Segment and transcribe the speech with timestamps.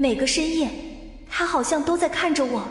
[0.00, 0.70] 每个深夜，
[1.28, 2.66] 他好像都在看着我。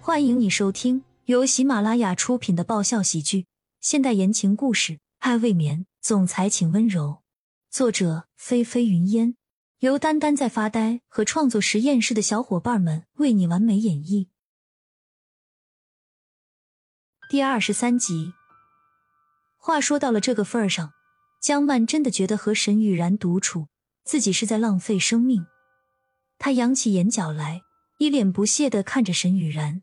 [0.00, 3.46] 欢迎你收听由喜马拉雅出品的爆笑喜剧、
[3.80, 7.22] 现代言情故事《爱未眠》，总裁请温柔。
[7.70, 9.36] 作者：菲菲云烟，
[9.78, 14.26] 由丹丹在发呆和创作实验室的小伙伴们为你完美演绎。
[17.30, 18.32] 第二十三集。
[19.56, 20.90] 话说到了这个份儿上，
[21.40, 23.68] 江曼真的觉得和沈雨然独处，
[24.02, 25.46] 自己是在浪费生命。
[26.46, 27.62] 她扬起眼角来，
[27.98, 29.82] 一脸不屑的看着沈雨然。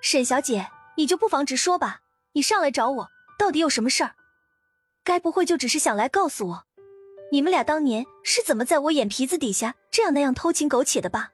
[0.00, 2.00] 沈小姐，你就不妨直说吧，
[2.32, 4.14] 你上来找我到底有什么事儿？
[5.04, 6.64] 该不会就只是想来告诉我，
[7.30, 11.32] 你们俩当年是怎么在我眼皮子底下这样那样偷情苟且的吧？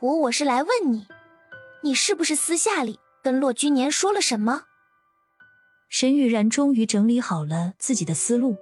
[0.00, 1.06] 我我是来问你，
[1.82, 4.62] 你是不是私下里跟骆君年说了什么？
[5.90, 8.56] 沈雨然终于整理好了自己的思路，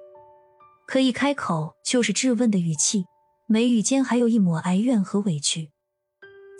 [0.84, 3.04] 可以开口就是质问的语气，
[3.46, 5.70] 眉宇间还有一抹哀怨和委屈。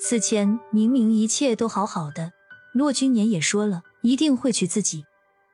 [0.00, 2.32] 此前明明一切都好好的，
[2.72, 5.04] 骆君年也说了一定会娶自己，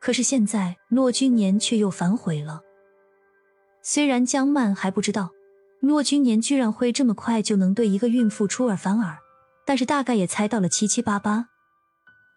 [0.01, 2.61] 可是现在骆君年却又反悔了。
[3.83, 5.31] 虽然江曼还不知道
[5.81, 9.19] 骆君年居然会这么快就能对一个孕妇出尔反尔，
[9.65, 11.47] 但是大概也猜到了七七八八。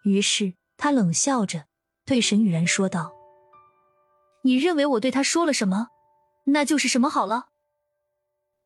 [0.04, 1.64] 于是他冷笑着。
[2.04, 3.12] 对沈雨然说道
[4.42, 5.88] ：“你认为我对他说了什么，
[6.44, 7.48] 那就是什么好了。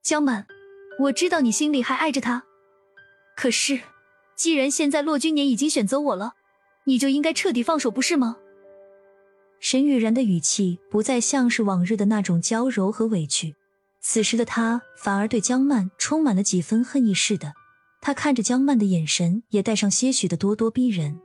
[0.02, 0.46] 江满，
[0.98, 2.44] 我知道你心里还爱着他，
[3.36, 3.80] 可是，
[4.34, 6.34] 既然现在骆君年已经选择我了，
[6.84, 8.38] 你就应该彻底放手，不是吗？”
[9.60, 13.54] 沈雨然的语气不再像是往日的那种娇柔和委屈，
[14.00, 17.52] 此时的他反而对江曼充满了几分恨意似的。
[18.00, 21.20] 他看着江曼的眼神也带上些许的咄咄逼人。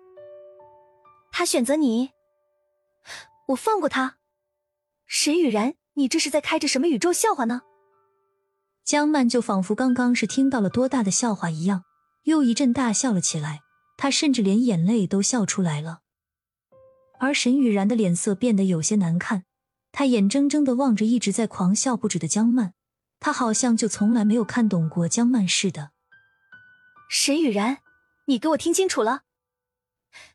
[1.32, 2.10] 他选择你，
[3.48, 4.18] 我放过他。
[5.08, 7.62] 沈雨然，你这是在开着什么宇宙笑话呢？
[8.86, 11.86] 江曼就仿佛刚刚是听到了多大的笑话一样，
[12.26, 13.62] 又一阵大笑了起来。
[13.98, 16.02] 她甚至连眼泪都笑出来了。
[17.20, 19.46] 而沈雨然的脸色变得有些难看，
[19.92, 22.74] 他眼睁睁的望着一直在狂笑不止的江曼，
[23.20, 25.90] 他好像就从来没有看懂过江曼似的。
[27.10, 27.80] 沈雨然，
[28.28, 29.22] 你给我听清楚了。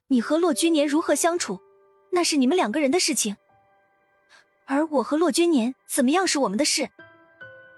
[0.08, 1.60] 你和骆君年如何相处，
[2.10, 3.36] 那是你们两个人的事情，
[4.66, 6.90] 而我和骆君年怎么样是我们的事。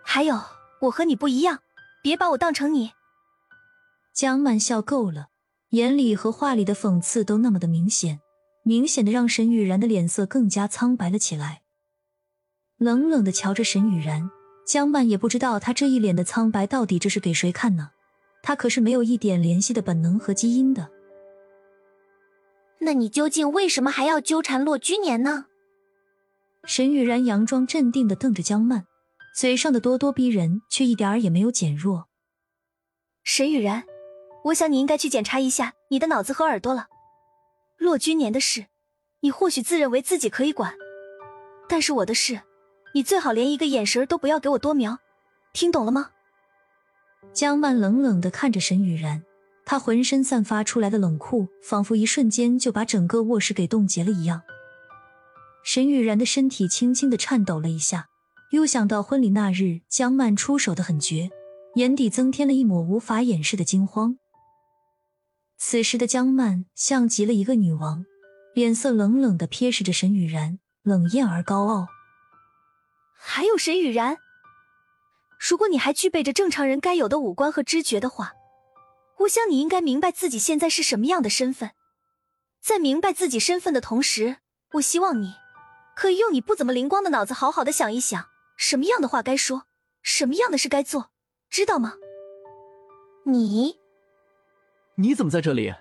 [0.05, 0.41] 还有，
[0.82, 1.60] 我和你不一样，
[2.03, 2.91] 别把我当成你。
[4.12, 5.28] 江曼笑够了，
[5.70, 8.20] 眼里和话里的讽刺都那么的明显，
[8.65, 11.62] 明显的让沈雨然的脸色更加苍白了起来。
[12.78, 14.28] 冷冷的瞧着沈雨然，
[14.66, 17.91] 江曼也不知道他这一脸的苍白到底这是给谁看呢？
[18.43, 20.91] 他可是没有一点联系的本能和基因的。
[22.81, 25.47] 那你究竟为什么还要纠缠骆居年呢？
[26.64, 28.84] 沈雨然佯装镇定的瞪着江曼，
[29.34, 32.09] 嘴上的咄咄逼人却一点儿也没有减弱。
[33.25, 33.84] 沈雨然，
[34.44, 36.88] 我想你应该去检查一下你的脑子和耳朵了。
[37.78, 38.66] 骆君年的事，
[39.20, 40.75] 你或许自认为自己可以管，
[41.69, 42.43] 但是我的事，
[42.94, 44.98] 你最好连一个眼神都不要给我多瞄，
[45.53, 46.10] 听懂了吗？
[47.32, 49.25] 江曼冷冷的看着沈雨然。
[49.64, 54.43] 他浑身散发出来的冷酷，仿佛一瞬间就把整个卧室给冻结了一样。
[55.62, 58.09] 沈雨然的身体轻轻的颤抖了一下，
[58.52, 61.30] 又想到婚礼那日江曼出手的狠绝，
[61.76, 64.18] 眼底增添了一抹无法掩饰的惊慌。
[65.56, 68.04] 此时的江曼像极了一个女王，
[68.54, 71.86] 脸色冷冷的瞥视着沈雨然，冷艳而高傲。
[73.18, 74.18] 还有沈雨然，
[75.40, 78.34] 如果你还具备着正常人该有的五官和知觉的话。
[79.20, 81.70] 我想你应该明白自己现在是什么样的身份，
[82.60, 84.38] 在明白自己身份的同时，
[84.72, 85.34] 我希望你
[85.94, 88.26] 可以用你不怎么灵光的脑子，好好的想一想，
[88.62, 89.65] 什么样的话该说，
[90.03, 91.11] 什么样的事该做，
[91.50, 91.95] 知道吗？
[93.27, 93.75] 你，
[94.95, 95.75] 你怎么在这里？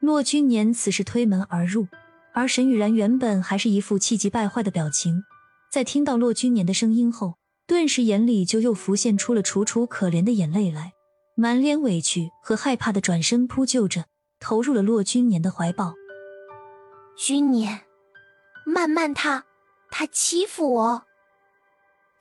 [0.00, 1.88] 骆君年此时推门而入，
[2.34, 5.24] 而沈雨然原本还是一副气急败坏的表情，
[5.72, 10.92] 在听到骆君年的声音后，顿时眼里就又浮现出了楚楚可怜的眼泪来。
[11.34, 14.04] 满脸委屈和害怕的转身扑救着，
[14.38, 15.94] 投入了骆君年的怀抱。
[17.16, 17.86] 君年，
[18.66, 19.46] 慢慢他，
[19.90, 21.06] 他欺负我。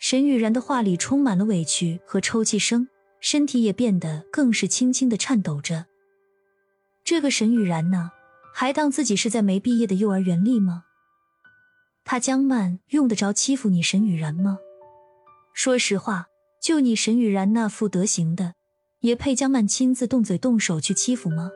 [0.05, 2.89] 沈雨然的话里充满了委屈和抽泣声，
[3.21, 5.85] 身体也变得更是轻轻的颤抖着。
[7.05, 8.11] 这个沈雨然呢，
[8.53, 10.83] 还当自己是在没毕业的幼儿园里吗？
[12.03, 14.57] 他江曼用得着欺负你沈雨然吗？
[15.53, 16.27] 说实话，
[16.61, 18.55] 就你沈雨然那副德行的。
[18.99, 21.49] 也配江曼亲自动嘴动手去欺负吗？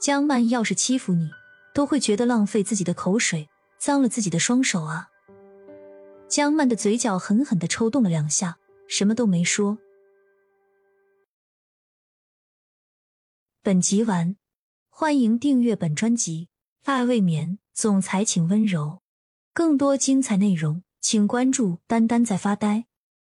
[0.00, 1.28] 江曼要是欺负你，
[1.74, 3.48] 都会觉得浪费自己的口水，
[3.80, 5.08] 脏了自己的双手啊！
[6.28, 9.78] 江曼的嘴角狠狠地抽动了两下，什么都没说。
[13.62, 14.36] 本集完，
[14.90, 16.48] 欢迎订阅本专辑。
[16.84, 19.00] 爱未眠，总裁请温柔。
[19.54, 22.86] 更多精彩内容，请关注“丹丹在发呆”。